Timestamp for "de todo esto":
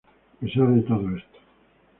0.73-1.39